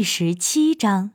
[0.00, 1.10] 第十七章。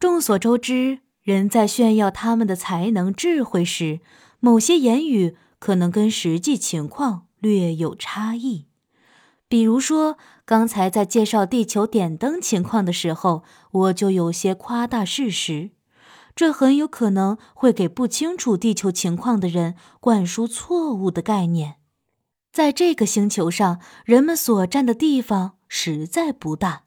[0.00, 4.00] 众所周知，人在炫耀他们的才能、智慧时，
[4.40, 8.66] 某些言语可能跟实际情况略有差异。
[9.46, 15.70] 比如说，刚才在介绍地球点灯情况的时候，我就有些夸大事实，
[16.34, 21.76] 这很有可能会给不清楚地球情况的人灌输错误的概念。
[22.52, 26.82] 在这个星球上，人们所占的地方实在不大。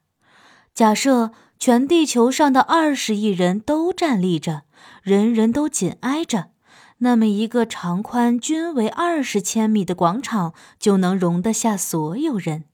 [0.75, 4.63] 假设全地球上的二十亿人都站立着，
[5.01, 6.49] 人人都紧挨着，
[6.97, 12.65] 那么一个长宽均为二十千米的广场就能容得下所有人。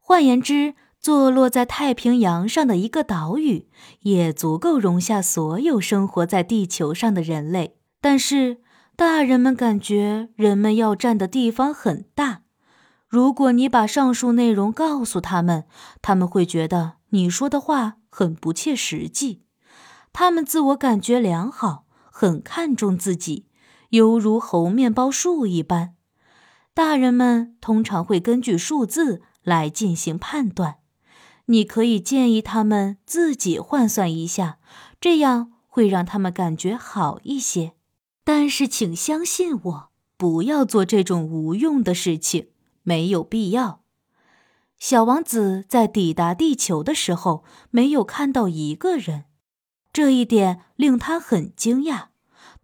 [0.00, 3.68] 换言之，坐落在太平洋上的一个岛屿
[4.00, 7.76] 也足够容下所有生活在地球上的人类。
[8.00, 8.58] 但是，
[8.96, 12.43] 大人们感觉人们要站的地方很大。
[13.14, 15.66] 如果你把上述内容告诉他们，
[16.02, 19.44] 他们会觉得你说的话很不切实际。
[20.12, 23.46] 他们自我感觉良好，很看重自己，
[23.90, 25.94] 犹如猴面包树一般。
[26.74, 30.78] 大人们通常会根据数字来进行判断。
[31.46, 34.58] 你可以建议他们自己换算一下，
[35.00, 37.74] 这样会让他们感觉好一些。
[38.24, 42.48] 但是，请相信我，不要做这种无用的事情，
[42.84, 43.82] 没有必要。
[44.78, 49.24] 小王子在抵达地球的时候，没有看到一个人，
[49.92, 52.06] 这一点令他很惊讶。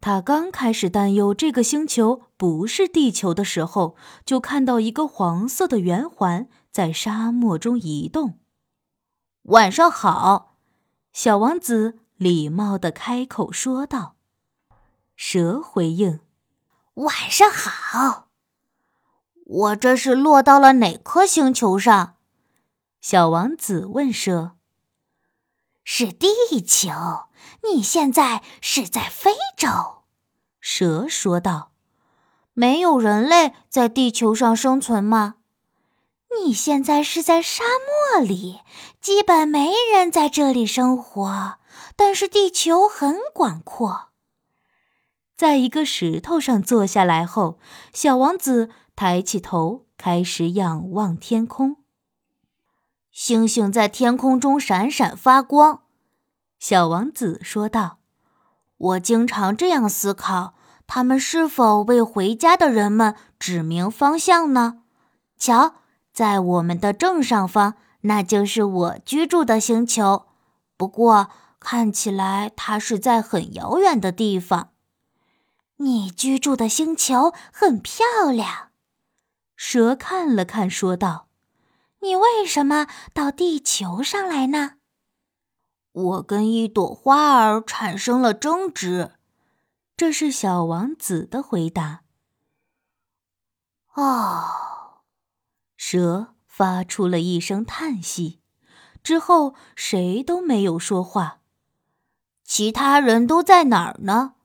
[0.01, 8.39] 他刚开始担忧这个星球不是地球的时候，就看到一个黄色的圆环在沙漠中移动。
[9.45, 10.57] 晚上好，
[11.13, 14.17] 小王子礼貌地开口说道。
[15.17, 16.21] 蛇回应
[16.95, 18.29] ：“晚上好。”
[19.51, 22.15] 我这是落到了哪颗星球上？
[23.01, 24.53] 小王子问蛇。
[25.83, 26.29] “是地
[26.65, 26.91] 球。
[27.65, 30.05] 你现在是在非洲。”
[30.61, 31.73] 蛇说道。
[32.55, 35.37] “没有人类在地球上生存吗
[36.45, 37.65] ？”“你现在是在沙
[38.15, 38.61] 漠里，
[39.01, 41.59] 基本没人在这里生活。
[41.97, 44.11] 但是地球很广阔。”
[45.37, 47.59] 在一个石头上坐下来后，
[47.93, 51.79] 小王子抬起头，开始仰望天空。
[53.11, 55.85] 星星在天空中闪闪发光，
[56.59, 58.01] 小王子说道
[58.77, 60.53] ：“我经常这样思考，
[60.87, 64.83] 他们是否为回家的人们指明方向呢？
[65.39, 65.77] 瞧，
[66.13, 70.27] 在我们的正上方，那就是我居住的星球。
[70.77, 74.73] 不过，看起来它是在很遥远的地方。”
[75.81, 78.69] 你居住的星球很漂亮，
[79.63, 81.29] 蛇看了看，说道
[82.01, 84.77] ：“你为什么到地球上来呢？”
[85.93, 89.17] 我跟一朵花儿产生了争执，
[89.99, 92.01] 这是小王子的回答。
[93.93, 95.03] 哦，
[95.77, 98.41] 蛇发出了一声叹息，
[99.03, 101.43] 之后谁都没有说话。
[102.43, 104.37] 其他人都在哪儿呢？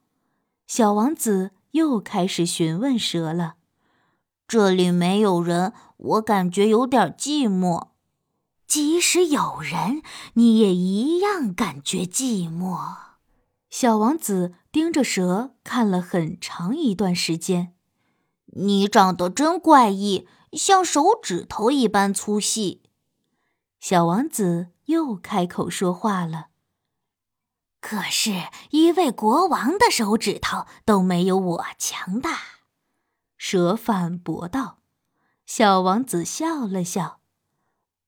[0.68, 3.56] 小王子又开始询问蛇了
[4.48, 7.88] ：“这里没有人，我感觉有点寂寞。
[8.68, 10.02] 即使有人，
[10.34, 12.96] 你也一样感觉寂寞。”
[13.70, 17.74] 小王子盯着蛇看了很长一段时间。
[18.58, 22.84] “你长得真怪异，像手指头一般粗细。”
[23.82, 26.48] 小王子又开口说话了。
[27.82, 32.40] 可是，一位国王的手指头都没有我强大。”
[33.48, 34.80] 蛇反驳道。
[35.46, 37.20] 小王子笑了笑，“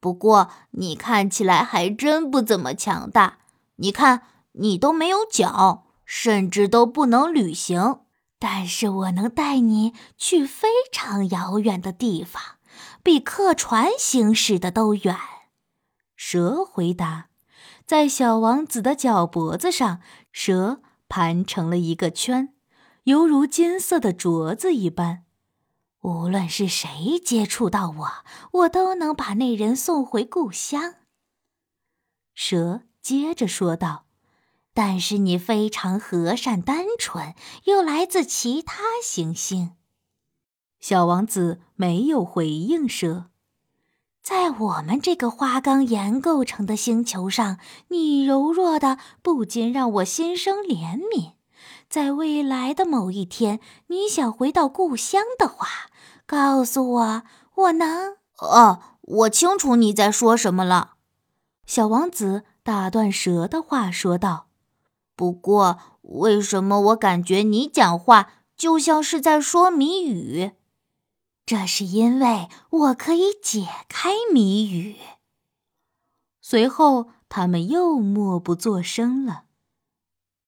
[0.01, 3.37] 不过你看起来还真不怎么强大。
[3.75, 7.99] 你看，你都没有脚，甚至都不能旅行。
[8.39, 12.41] 但是我能带你去非常遥远的地方，
[13.03, 15.15] 比客船行驶的都远。”
[16.17, 17.27] 蛇回答。
[17.85, 20.01] 在小王子的脚脖子上，
[20.31, 22.55] 蛇盘成了一个圈，
[23.03, 25.25] 犹如金色的镯子一般。
[26.01, 28.07] 无论是谁接触到我，
[28.51, 30.95] 我都能把那人送回故乡。
[32.33, 34.05] 蛇接着说道
[34.73, 37.33] ：“但是你非常和善、单纯，
[37.63, 39.75] 又来自其他行星。”
[40.79, 43.31] 小王子没有回应蛇。
[44.21, 51.36] 在我们这个花岗岩构成的星球上，你柔弱的不禁让我心生怜悯。
[51.89, 55.67] 在未来的某一天，你想回到故乡的话，
[56.25, 57.23] 告诉我，
[57.55, 58.17] 我能……
[58.39, 60.95] 哦，我清楚你在说什么了。”
[61.65, 64.47] 小王子打断蛇的话说道。
[65.15, 70.51] “不过，为什么我感觉你讲话就像是在说谜语？”
[71.47, 74.97] 这是因为我可以解开谜语。
[76.41, 79.45] 随后，他们又默不作声了。